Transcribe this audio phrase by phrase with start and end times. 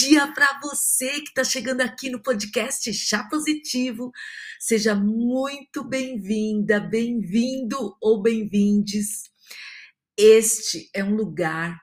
[0.00, 4.10] dia, para você que está chegando aqui no podcast Chá Positivo.
[4.58, 9.24] Seja muito bem-vinda, bem-vindo ou bem-vindes.
[10.16, 11.78] Este é um lugar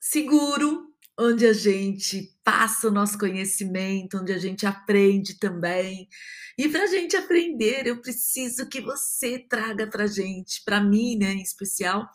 [0.00, 0.86] seguro
[1.18, 6.08] onde a gente passa o nosso conhecimento, onde a gente aprende também.
[6.56, 11.34] E para a gente aprender, eu preciso que você traga para gente, para mim, né,
[11.34, 12.08] em especial,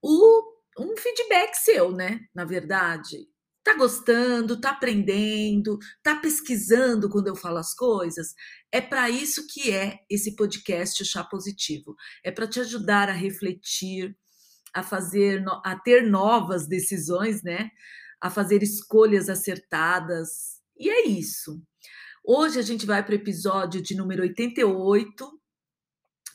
[0.00, 0.42] o
[0.78, 2.20] um feedback seu, né?
[2.34, 3.28] Na verdade.
[3.68, 8.34] Tá gostando, tá aprendendo, tá pesquisando quando eu falo as coisas?
[8.72, 11.94] É para isso que é esse podcast o Chá Positivo.
[12.24, 14.16] É para te ajudar a refletir,
[14.72, 17.68] a fazer, a ter novas decisões, né?
[18.18, 20.62] A fazer escolhas acertadas.
[20.78, 21.62] E é isso.
[22.24, 25.37] Hoje a gente vai para o episódio de número 88,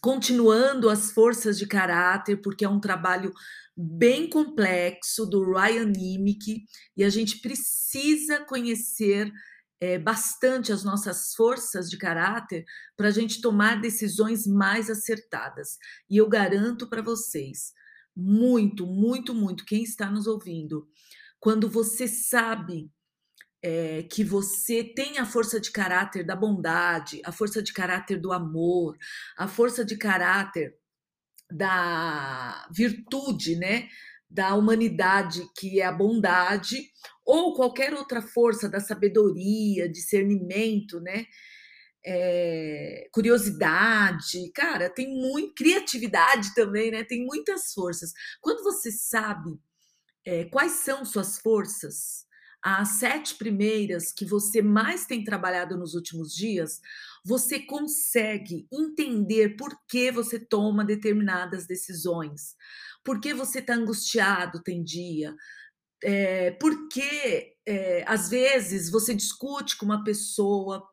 [0.03, 3.31] continuando as forças de caráter, porque é um trabalho
[3.75, 6.65] bem complexo do Ryan Nimick
[6.97, 9.31] e a gente precisa conhecer
[9.79, 12.65] é, bastante as nossas forças de caráter
[12.97, 15.77] para a gente tomar decisões mais acertadas.
[16.09, 17.71] E eu garanto para vocês,
[18.13, 20.85] muito, muito, muito, quem está nos ouvindo,
[21.39, 22.91] quando você sabe
[23.63, 28.33] é, que você tem a força de caráter da bondade, a força de caráter do
[28.33, 28.97] amor,
[29.37, 30.75] a força de caráter
[31.49, 33.87] da virtude, né?
[34.29, 36.91] Da humanidade, que é a bondade,
[37.25, 41.25] ou qualquer outra força da sabedoria, discernimento, né?
[42.05, 47.05] É, curiosidade, cara, tem muito criatividade também, né?
[47.05, 48.11] Tem muitas forças.
[48.41, 49.57] Quando você sabe
[50.25, 52.25] é, quais são suas forças,
[52.63, 56.79] as sete primeiras que você mais tem trabalhado nos últimos dias,
[57.25, 62.55] você consegue entender por que você toma determinadas decisões,
[63.03, 65.35] por que você está angustiado tem dia,
[66.01, 70.87] é, por que é, às vezes você discute com uma pessoa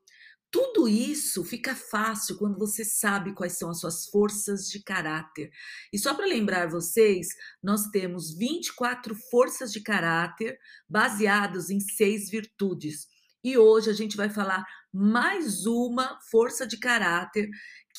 [0.51, 5.51] tudo isso fica fácil quando você sabe quais são as suas forças de caráter.
[5.93, 7.29] E só para lembrar vocês,
[7.63, 10.59] nós temos 24 forças de caráter
[10.89, 13.07] baseados em seis virtudes.
[13.45, 17.49] E hoje a gente vai falar mais uma força de caráter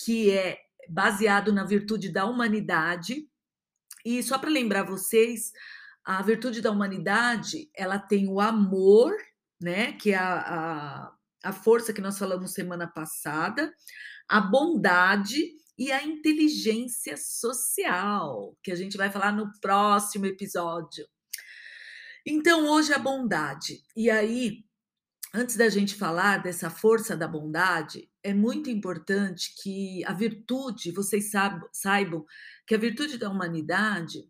[0.04, 0.58] que é
[0.90, 3.28] baseado na virtude da humanidade.
[4.04, 5.52] E só para lembrar vocês,
[6.04, 9.16] a virtude da humanidade, ela tem o amor,
[9.60, 11.14] né, que é a, a
[11.44, 13.74] a força que nós falamos semana passada,
[14.28, 21.08] a bondade e a inteligência social, que a gente vai falar no próximo episódio.
[22.26, 23.84] Então, hoje a bondade.
[23.96, 24.64] E aí,
[25.34, 31.32] antes da gente falar dessa força da bondade, é muito importante que a virtude, vocês
[31.72, 32.24] saibam
[32.68, 34.30] que a virtude da humanidade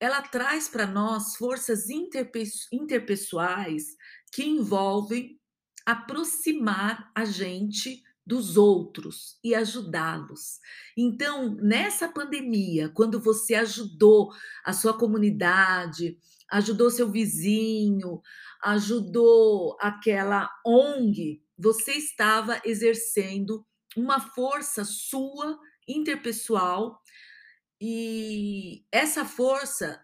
[0.00, 3.84] ela traz para nós forças interpessoais
[4.32, 5.40] que envolvem
[5.86, 10.58] aproximar a gente dos outros e ajudá-los.
[10.96, 14.32] Então, nessa pandemia, quando você ajudou
[14.64, 16.18] a sua comunidade,
[16.50, 18.22] ajudou seu vizinho,
[18.62, 23.64] ajudou aquela ONG, você estava exercendo
[23.96, 27.00] uma força sua interpessoal
[27.80, 30.02] e essa força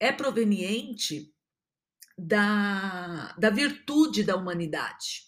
[0.00, 1.33] é proveniente
[2.18, 5.24] da, da virtude da humanidade.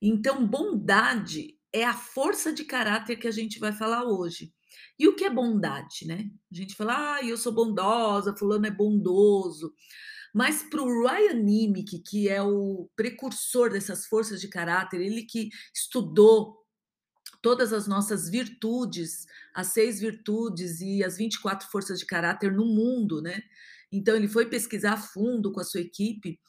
[0.00, 4.52] Então, bondade é a força de caráter que a gente vai falar hoje.
[4.98, 6.30] E o que é bondade, né?
[6.50, 9.72] A gente fala, ah, eu sou bondosa, fulano é bondoso.
[10.34, 15.50] Mas para o Ryan Nimick, que é o precursor dessas forças de caráter, ele que
[15.74, 16.62] estudou
[17.42, 23.20] todas as nossas virtudes, as seis virtudes e as 24 forças de caráter no mundo,
[23.20, 23.42] né?
[23.92, 26.40] Então, ele foi pesquisar a fundo com a sua equipe.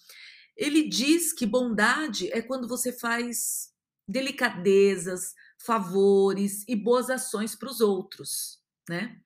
[0.55, 3.73] Ele diz que bondade é quando você faz
[4.07, 5.33] delicadezas,
[5.65, 8.59] favores e boas ações para os outros,
[8.89, 9.19] né?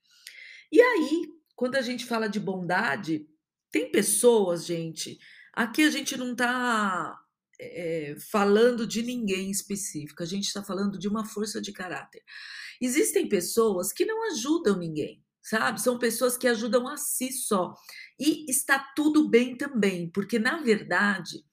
[0.71, 3.27] E aí, quando a gente fala de bondade,
[3.71, 5.17] tem pessoas, gente,
[5.53, 7.17] aqui a gente não está
[7.59, 12.23] é, falando de ninguém específico, a gente está falando de uma força de caráter.
[12.79, 15.81] Existem pessoas que não ajudam ninguém, sabe?
[15.81, 17.73] São pessoas que ajudam a si só.
[18.19, 21.43] E está tudo bem também, porque na verdade,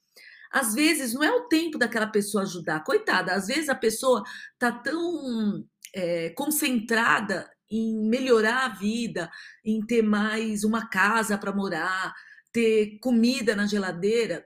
[0.50, 2.82] às vezes não é o tempo daquela pessoa ajudar.
[2.82, 4.24] Coitada, às vezes a pessoa
[4.54, 5.64] está tão
[5.94, 9.30] é, concentrada em melhorar a vida,
[9.64, 12.12] em ter mais uma casa para morar,
[12.52, 14.44] ter comida na geladeira,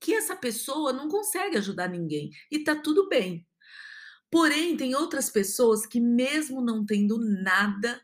[0.00, 2.30] que essa pessoa não consegue ajudar ninguém.
[2.50, 3.44] E tá tudo bem.
[4.30, 8.00] Porém, tem outras pessoas que, mesmo não tendo nada,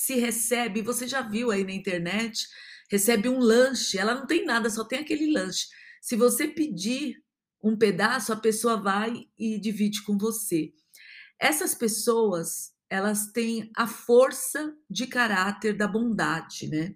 [0.00, 2.48] se recebe, você já viu aí na internet,
[2.90, 5.66] recebe um lanche, ela não tem nada, só tem aquele lanche.
[6.00, 7.22] Se você pedir
[7.62, 10.72] um pedaço, a pessoa vai e divide com você.
[11.38, 16.94] Essas pessoas, elas têm a força de caráter da bondade, né?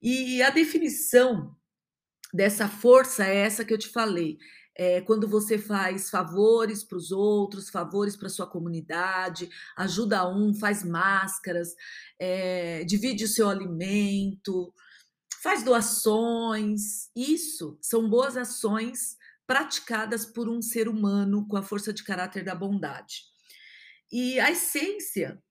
[0.00, 1.54] E a definição
[2.32, 4.38] dessa força é essa que eu te falei.
[4.78, 10.84] É quando você faz favores para os outros, favores para sua comunidade, ajuda um, faz
[10.84, 11.74] máscaras,
[12.18, 14.72] é, divide o seu alimento,
[15.42, 17.08] faz doações.
[17.16, 22.54] Isso são boas ações praticadas por um ser humano com a força de caráter da
[22.54, 23.22] bondade.
[24.12, 25.42] E a essência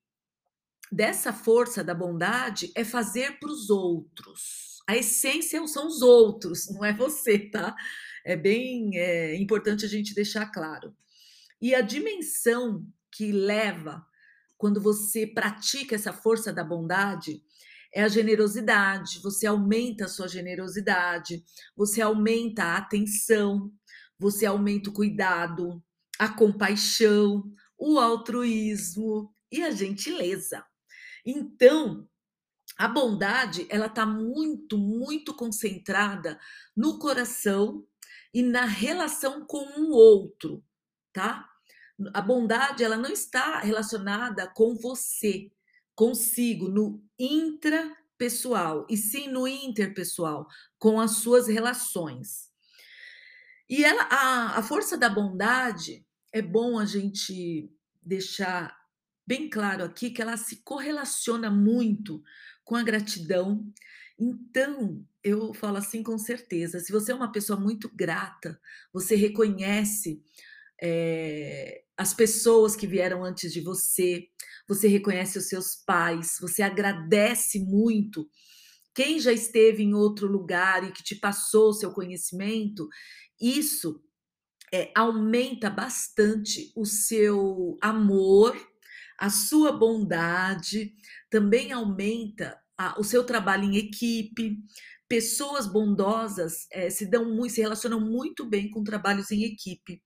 [0.92, 4.80] dessa força da bondade é fazer para os outros.
[4.88, 7.76] A essência são os outros, não é você, tá?
[8.26, 10.96] É bem é, importante a gente deixar claro.
[11.62, 14.04] E a dimensão que leva
[14.58, 17.42] quando você pratica essa força da bondade
[17.94, 19.22] é a generosidade.
[19.22, 21.44] Você aumenta a sua generosidade,
[21.78, 23.72] você aumenta a atenção,
[24.18, 25.84] você aumenta o cuidado,
[26.18, 27.44] a compaixão,
[27.78, 30.66] o altruísmo e a gentileza.
[31.26, 32.08] Então,
[32.78, 36.40] a bondade, ela está muito, muito concentrada
[36.76, 37.86] no coração
[38.36, 40.62] e na relação com o outro,
[41.14, 41.50] tá?
[42.14, 45.50] A bondade, ela não está relacionada com você,
[45.96, 52.52] consigo, no intrapessoal, e sim no interpessoal, com as suas relações.
[53.70, 57.72] E ela, a, a força da bondade, é bom a gente
[58.04, 58.78] deixar
[59.26, 62.22] bem claro aqui que ela se correlaciona muito
[62.66, 63.66] com a gratidão.
[64.20, 68.60] Então, eu falo assim com certeza: se você é uma pessoa muito grata,
[68.94, 70.22] você reconhece
[70.82, 74.28] é, as pessoas que vieram antes de você,
[74.68, 78.30] você reconhece os seus pais, você agradece muito
[78.94, 82.88] quem já esteve em outro lugar e que te passou o seu conhecimento,
[83.42, 84.02] isso
[84.72, 88.56] é, aumenta bastante o seu amor,
[89.18, 90.94] a sua bondade,
[91.30, 94.58] também aumenta a, o seu trabalho em equipe.
[95.08, 100.02] Pessoas bondosas é, se dão muito, se relacionam muito bem com trabalhos em equipe.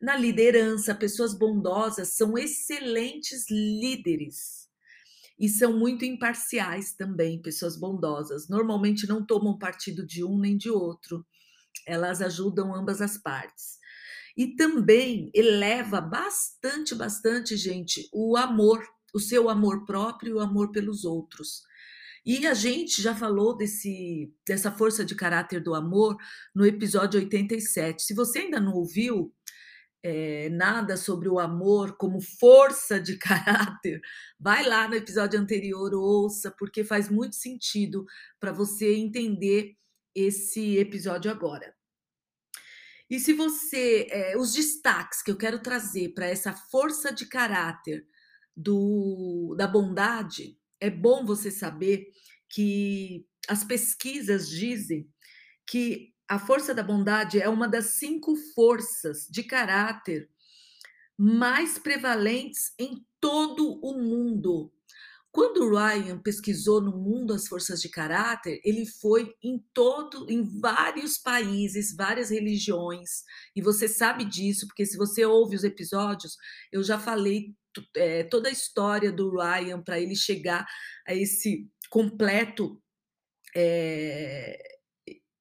[0.00, 4.68] Na liderança, pessoas bondosas são excelentes líderes
[5.38, 8.48] e são muito imparciais também, pessoas bondosas.
[8.48, 11.24] Normalmente não tomam partido de um nem de outro
[11.86, 13.78] elas ajudam ambas as partes.
[14.36, 20.72] E também eleva bastante, bastante, gente, o amor, o seu amor próprio e o amor
[20.72, 21.62] pelos outros.
[22.26, 26.16] E a gente já falou desse, dessa força de caráter do amor
[26.52, 28.02] no episódio 87.
[28.02, 29.32] Se você ainda não ouviu
[30.02, 34.00] é, nada sobre o amor como força de caráter,
[34.40, 38.04] vai lá no episódio anterior, ouça, porque faz muito sentido
[38.40, 39.76] para você entender
[40.12, 41.72] esse episódio agora.
[43.08, 44.08] E se você.
[44.10, 48.04] É, os destaques que eu quero trazer para essa força de caráter
[48.56, 52.06] do, da bondade, é bom você saber
[52.48, 55.08] que as pesquisas dizem
[55.66, 60.28] que a força da bondade é uma das cinco forças de caráter
[61.18, 64.72] mais prevalentes em todo o mundo.
[65.30, 70.42] Quando o Ryan pesquisou no mundo as forças de caráter, ele foi em todo, em
[70.42, 73.22] vários países, várias religiões,
[73.54, 76.38] e você sabe disso, porque se você ouve os episódios,
[76.72, 77.54] eu já falei
[77.96, 80.66] é, toda a história do Ryan para ele chegar
[81.06, 82.80] a esse completo.
[83.54, 84.58] É,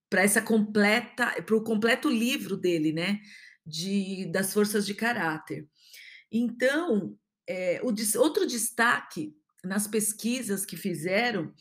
[0.09, 3.19] para essa completa, para o completo livro dele, né,
[3.65, 5.67] de das forças de caráter.
[6.31, 11.53] Então, é, o outro destaque nas pesquisas que fizeram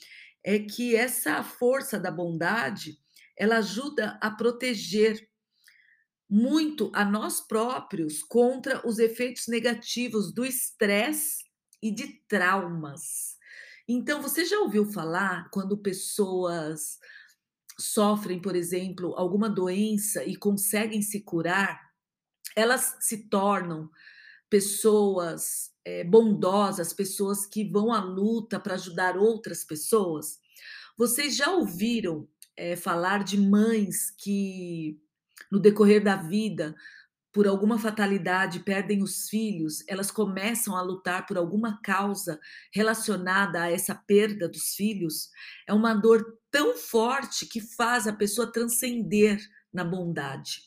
[0.45, 2.99] é que essa força da bondade
[3.37, 5.29] ela ajuda a proteger
[6.35, 11.45] muito a nós próprios contra os efeitos negativos do estresse
[11.81, 13.37] e de traumas.
[13.87, 16.99] Então, você já ouviu falar quando pessoas
[17.79, 21.81] sofrem, por exemplo, alguma doença e conseguem se curar,
[22.57, 23.89] elas se tornam
[24.51, 30.41] pessoas é, bondosas, pessoas que vão à luta para ajudar outras pessoas.
[30.99, 35.01] Vocês já ouviram é, falar de mães que,
[35.51, 36.75] no decorrer da vida,
[37.35, 42.39] por alguma fatalidade, perdem os filhos, elas começam a lutar por alguma causa
[42.73, 45.31] relacionada a essa perda dos filhos?
[45.67, 49.41] É uma dor tão forte que faz a pessoa transcender
[49.73, 50.61] na bondade.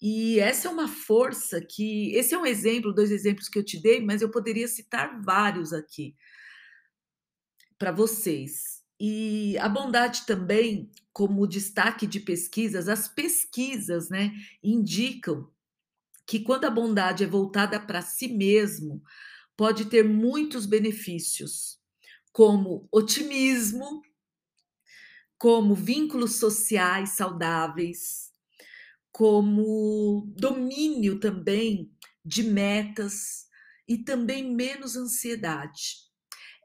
[0.00, 2.14] E essa é uma força que.
[2.14, 5.72] Esse é um exemplo, dois exemplos que eu te dei, mas eu poderia citar vários
[5.74, 6.14] aqui.
[7.78, 8.75] para vocês.
[8.98, 15.50] E a bondade também, como destaque de pesquisas, as pesquisas né, indicam
[16.26, 19.02] que quando a bondade é voltada para si mesmo,
[19.56, 21.78] pode ter muitos benefícios,
[22.32, 24.02] como otimismo,
[25.38, 28.32] como vínculos sociais saudáveis,
[29.12, 31.92] como domínio também
[32.24, 33.46] de metas
[33.88, 36.05] e também menos ansiedade.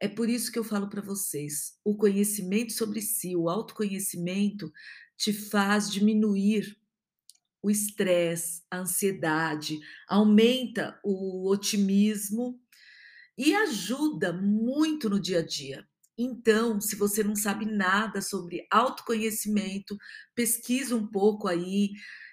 [0.01, 4.73] É por isso que eu falo para vocês: o conhecimento sobre si, o autoconhecimento,
[5.15, 6.75] te faz diminuir
[7.61, 12.59] o estresse, a ansiedade, aumenta o otimismo
[13.37, 15.87] e ajuda muito no dia a dia.
[16.17, 19.95] Então, se você não sabe nada sobre autoconhecimento,
[20.33, 21.91] pesquisa um pouco aí,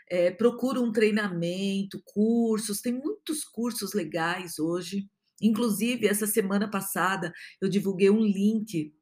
[0.08, 5.06] é, procura um treinamento, cursos, tem muitos cursos legais hoje.
[5.42, 8.92] Inclusive, essa semana passada, eu divulguei um link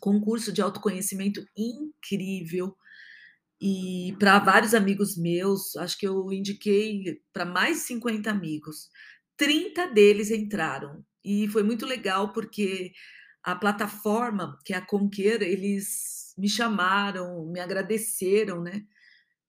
[0.00, 2.76] com um curso de autoconhecimento incrível.
[3.60, 8.88] E para vários amigos meus, acho que eu indiquei para mais de 50 amigos.
[9.36, 11.04] 30 deles entraram.
[11.24, 12.92] E foi muito legal porque
[13.42, 18.82] a plataforma, que é a Conquer, eles me chamaram, me agradeceram, né,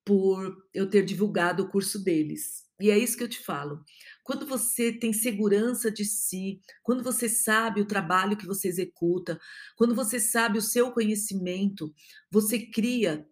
[0.06, 2.64] por eu ter divulgado o curso deles.
[2.80, 3.84] E é isso que eu te falo.
[4.24, 9.40] Quando você tem segurança de si, quando você sabe o trabalho que você executa,
[9.76, 11.94] quando você sabe o seu conhecimento,
[12.32, 13.28] você cria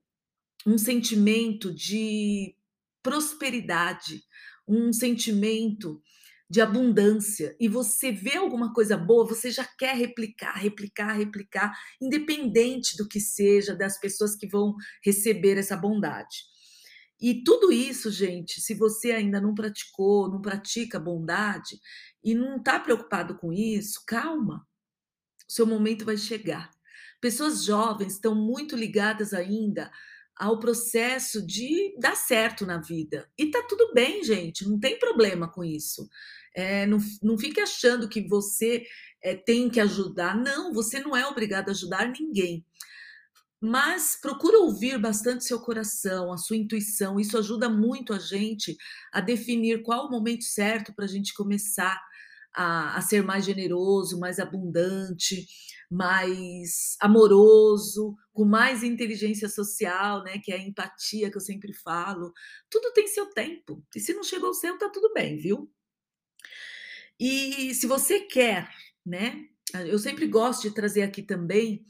[0.65, 2.55] um sentimento de
[3.01, 4.23] prosperidade,
[4.67, 6.01] um sentimento
[6.49, 12.97] de abundância e você vê alguma coisa boa, você já quer replicar, replicar, replicar, independente
[12.97, 16.51] do que seja, das pessoas que vão receber essa bondade.
[17.21, 21.79] E tudo isso, gente, se você ainda não praticou, não pratica bondade
[22.23, 24.65] e não está preocupado com isso, calma,
[25.47, 26.71] o seu momento vai chegar.
[27.21, 29.91] Pessoas jovens estão muito ligadas ainda
[30.35, 33.29] ao processo de dar certo na vida.
[33.37, 36.09] E tá tudo bem, gente, não tem problema com isso.
[36.55, 38.83] É, não, não fique achando que você
[39.23, 40.35] é, tem que ajudar.
[40.35, 42.65] Não, você não é obrigado a ajudar ninguém.
[43.63, 47.19] Mas procura ouvir bastante seu coração, a sua intuição.
[47.19, 48.75] Isso ajuda muito a gente
[49.11, 52.01] a definir qual o momento certo para a gente começar
[52.55, 55.47] a, a, ser mais generoso, mais abundante,
[55.91, 60.39] mais amoroso, com mais inteligência social, né?
[60.39, 62.33] Que é a empatia que eu sempre falo.
[62.67, 63.85] Tudo tem seu tempo.
[63.95, 65.71] E se não chegou o seu, tá tudo bem, viu?
[67.19, 68.67] E se você quer,
[69.05, 69.45] né?
[69.85, 71.85] Eu sempre gosto de trazer aqui também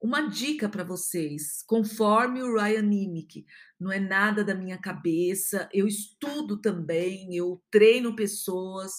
[0.00, 3.44] uma dica para vocês, conforme o Ryan Nimick.
[3.78, 8.92] Não é nada da minha cabeça, eu estudo também, eu treino pessoas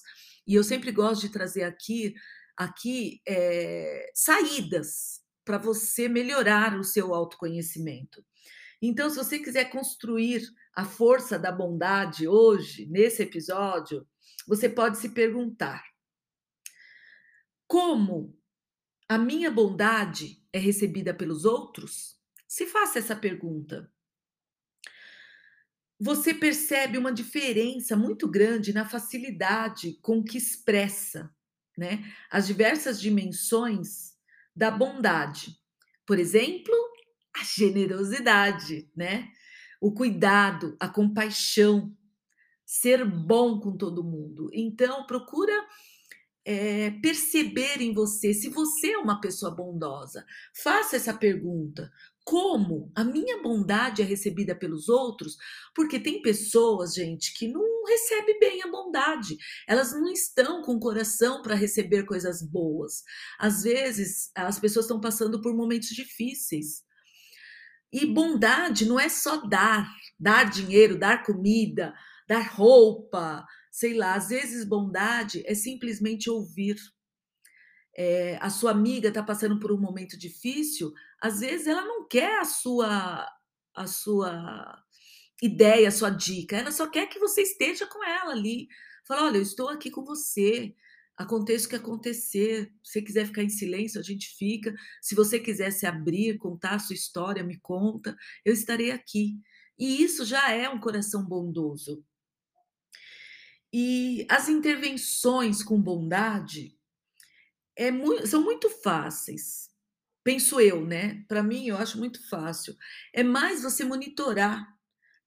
[0.46, 2.14] e eu sempre gosto de trazer aqui,
[2.56, 8.24] aqui é, saídas para você melhorar o seu autoconhecimento.
[8.80, 10.44] Então, se você quiser construir
[10.76, 14.08] a força da bondade hoje, nesse episódio,
[14.48, 15.84] você pode se perguntar:
[17.68, 18.36] como
[19.12, 22.18] a minha bondade é recebida pelos outros?
[22.48, 23.92] Se faça essa pergunta.
[26.00, 31.30] Você percebe uma diferença muito grande na facilidade com que expressa
[31.78, 34.14] né, as diversas dimensões
[34.56, 35.58] da bondade.
[36.06, 36.74] Por exemplo,
[37.36, 39.30] a generosidade, né?
[39.82, 41.94] o cuidado, a compaixão,
[42.66, 44.50] ser bom com todo mundo.
[44.54, 45.68] Então, procura
[46.46, 50.26] é, perceber em você se você é uma pessoa bondosa.
[50.64, 51.92] Faça essa pergunta.
[52.24, 55.36] Como a minha bondade é recebida pelos outros?
[55.76, 59.38] Porque tem pessoas, gente, que não recebem bem a bondade.
[59.68, 63.04] Elas não estão com coração para receber coisas boas.
[63.40, 66.84] Às vezes, as pessoas estão passando por momentos difíceis.
[67.92, 71.94] E bondade não é só dar, dar dinheiro, dar comida,
[72.28, 74.16] dar roupa, sei lá.
[74.16, 76.78] Às vezes, bondade é simplesmente ouvir.
[77.98, 82.40] É, a sua amiga está passando por um momento difícil, às vezes ela não quer
[82.40, 83.28] a sua
[83.76, 84.82] a sua
[85.42, 88.68] ideia, a sua dica, ela só quer que você esteja com ela ali.
[89.08, 90.76] Fala, olha, eu estou aqui com você.
[91.18, 92.72] Aconteça o que acontecer.
[92.84, 94.74] Se você quiser ficar em silêncio, a gente fica.
[95.02, 98.16] Se você quiser se abrir, contar a sua história, me conta.
[98.46, 99.40] Eu estarei aqui.
[99.78, 102.04] E isso já é um coração bondoso.
[103.74, 106.78] E as intervenções com bondade
[107.78, 107.92] é
[108.26, 109.70] são muito fáceis.
[110.24, 111.24] Penso eu, né?
[111.28, 112.76] Para mim, eu acho muito fácil.
[113.14, 114.68] É mais você monitorar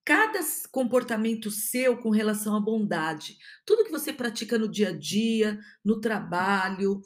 [0.04, 0.38] cada
[0.70, 3.38] comportamento seu com relação à bondade.
[3.64, 7.00] Tudo que você pratica no dia a dia, no trabalho,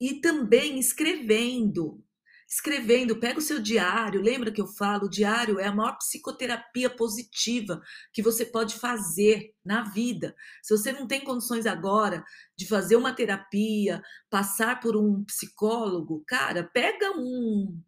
[0.00, 2.02] e também escrevendo.
[2.50, 6.90] Escrevendo, pega o seu diário, lembra que eu falo, o diário é a maior psicoterapia
[6.90, 7.80] positiva
[8.12, 10.34] que você pode fazer na vida.
[10.60, 12.24] Se você não tem condições agora
[12.56, 17.80] de fazer uma terapia, passar por um psicólogo, cara, pega um,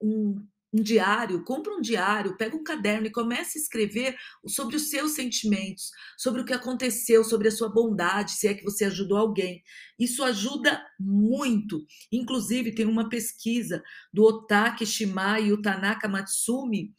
[0.00, 4.90] um um diário, compra um diário, pega um caderno e comece a escrever sobre os
[4.90, 9.16] seus sentimentos, sobre o que aconteceu, sobre a sua bondade, se é que você ajudou
[9.16, 9.62] alguém.
[9.98, 11.84] Isso ajuda muito.
[12.12, 13.82] Inclusive, tem uma pesquisa
[14.12, 16.94] do Otaki Shimai e o Tanaka Matsumi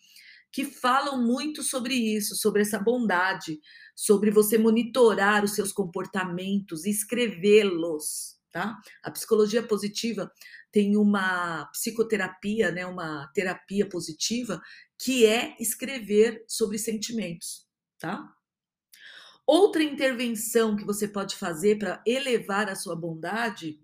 [0.51, 3.59] que falam muito sobre isso, sobre essa bondade,
[3.95, 8.77] sobre você monitorar os seus comportamentos escrevê-los, tá?
[9.03, 10.31] A psicologia positiva
[10.71, 14.61] tem uma psicoterapia, né, uma terapia positiva,
[14.97, 18.33] que é escrever sobre sentimentos, tá?
[19.47, 23.79] Outra intervenção que você pode fazer para elevar a sua bondade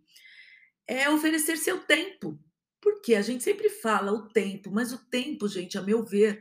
[0.87, 2.39] é oferecer seu tempo.
[2.79, 6.39] Porque a gente sempre fala o tempo, mas o tempo, gente, a meu ver,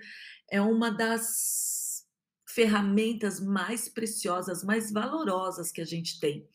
[0.51, 2.05] é uma das
[2.47, 6.47] ferramentas mais preciosas, mais valorosas que a gente tem.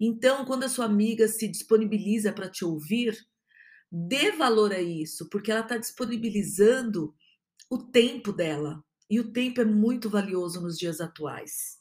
[0.00, 3.18] Então, quando a sua amiga se disponibiliza para te ouvir,
[3.90, 7.14] dê valor a isso, porque ela está disponibilizando
[7.70, 8.82] o tempo dela.
[9.10, 11.78] E o tempo é muito valioso nos dias atuais.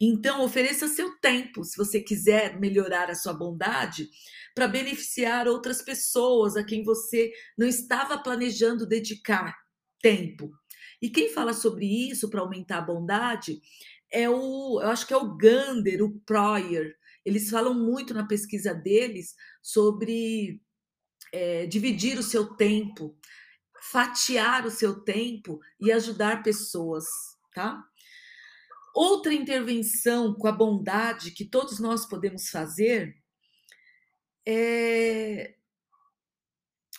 [0.00, 4.08] Então, ofereça seu tempo, se você quiser melhorar a sua bondade,
[4.54, 9.54] para beneficiar outras pessoas a quem você não estava planejando dedicar
[10.00, 10.50] tempo.
[11.02, 13.60] E quem fala sobre isso para aumentar a bondade
[14.10, 18.74] é o, eu acho que é o Gander, o Proyer, eles falam muito na pesquisa
[18.74, 20.60] deles sobre
[21.32, 23.16] é, dividir o seu tempo,
[23.92, 27.04] fatiar o seu tempo e ajudar pessoas,
[27.54, 27.82] tá?
[28.94, 33.16] Outra intervenção com a bondade que todos nós podemos fazer
[34.46, 35.54] é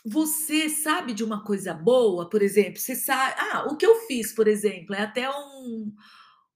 [0.03, 4.33] você sabe de uma coisa boa, por exemplo, você sabe, ah, o que eu fiz,
[4.33, 5.93] por exemplo, é até um,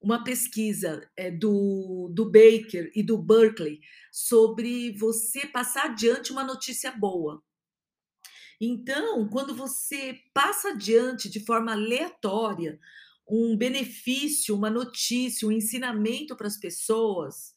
[0.06, 3.80] uma pesquisa é, do, do Baker e do Berkeley
[4.12, 7.42] sobre você passar adiante uma notícia boa.
[8.60, 12.78] Então, quando você passa adiante de forma aleatória
[13.28, 17.52] um benefício, uma notícia, um ensinamento para as pessoas,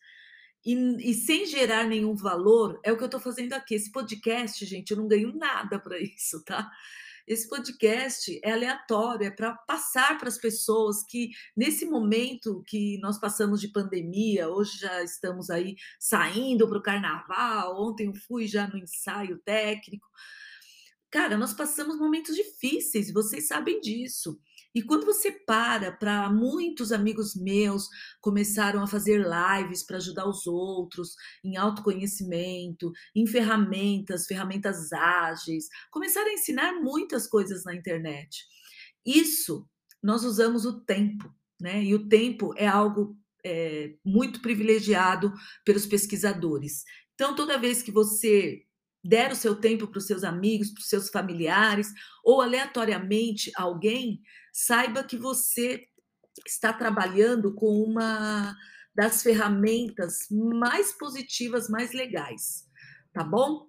[0.66, 0.74] e,
[1.08, 3.76] e, sem gerar nenhum valor, é o que eu estou fazendo aqui.
[3.76, 6.68] Esse podcast, gente, eu não ganho nada para isso, tá?
[7.30, 13.20] Esse podcast é aleatório, é para passar para as pessoas que, nesse momento que nós
[13.20, 18.68] passamos de pandemia, hoje já estamos aí saindo para o carnaval, ontem eu fui já
[18.68, 20.08] no ensaio técnico.
[21.12, 24.42] Cara, nós passamos momentos difíceis, vocês sabem disso.
[24.74, 27.88] E quando você para, para muitos amigos meus
[28.22, 36.30] começaram a fazer lives para ajudar os outros em autoconhecimento, em ferramentas, ferramentas ágeis, começaram
[36.30, 38.46] a ensinar muitas coisas na internet.
[39.06, 39.68] Isso
[40.02, 41.84] nós usamos o tempo, né?
[41.84, 45.34] E o tempo é algo é, muito privilegiado
[45.66, 46.84] pelos pesquisadores.
[47.16, 48.64] Então, toda vez que você
[49.04, 51.88] der o seu tempo para os seus amigos, para os seus familiares,
[52.24, 54.22] ou aleatoriamente alguém,
[54.54, 55.86] saiba que você
[56.46, 58.56] está trabalhando com uma
[58.96, 62.66] das ferramentas mais positivas, mais legais,
[63.14, 63.68] tá bom?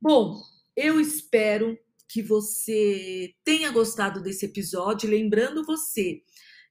[0.00, 0.40] Bom,
[0.76, 6.22] eu espero que você tenha gostado desse episódio, lembrando você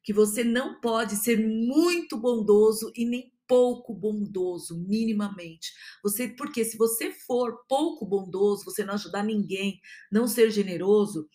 [0.04, 5.74] que você não pode ser muito bondoso e nem pouco bondoso, minimamente.
[6.02, 11.28] Você, porque se você for pouco bondoso, você não ajudar ninguém, não ser generoso,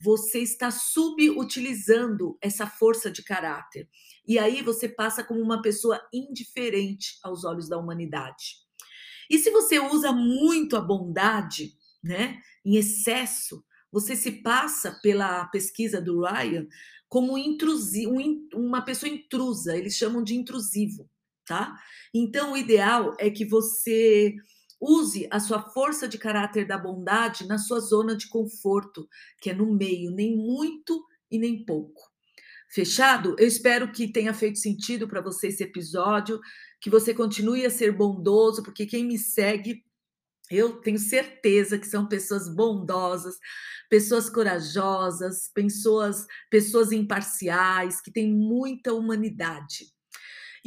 [0.00, 3.86] você está subutilizando essa força de caráter.
[4.26, 8.66] E aí você passa como uma pessoa indiferente aos olhos da humanidade.
[9.28, 16.00] E se você usa muito a bondade, né, em excesso, você se passa pela pesquisa
[16.00, 16.66] do Ryan
[17.10, 21.10] como intrusi, um, uma pessoa intrusa, eles chamam de intrusivo
[21.48, 21.74] tá?
[22.14, 24.34] Então, o ideal é que você
[24.80, 29.08] use a sua força de caráter da bondade na sua zona de conforto,
[29.40, 32.00] que é no meio, nem muito e nem pouco.
[32.70, 33.34] Fechado?
[33.38, 36.38] Eu espero que tenha feito sentido para você esse episódio,
[36.80, 39.82] que você continue a ser bondoso, porque quem me segue,
[40.50, 43.36] eu tenho certeza que são pessoas bondosas,
[43.88, 49.86] pessoas corajosas, pessoas, pessoas imparciais, que têm muita humanidade.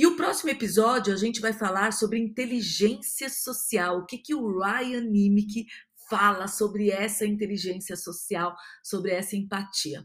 [0.02, 4.00] E o próximo episódio a gente vai falar sobre inteligência social.
[4.00, 5.68] O que, que o Ryan Nimick
[6.10, 10.04] fala sobre essa inteligência social, sobre essa empatia.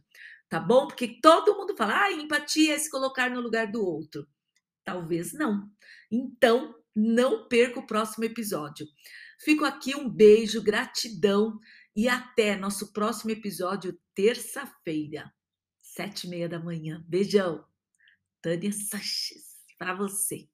[0.50, 0.86] Tá bom?
[0.86, 4.28] Porque todo mundo fala, ah, empatia é se colocar no lugar do outro.
[4.84, 5.66] Talvez não.
[6.12, 8.86] Então, não perca o próximo episódio.
[9.40, 11.58] Fico aqui, um beijo, gratidão
[11.96, 15.32] E até nosso próximo episódio, terça-feira,
[15.80, 17.02] sete e meia da manhã.
[17.08, 17.64] Beijão.
[18.42, 19.45] Tânia Sanches,
[19.78, 20.48] para você.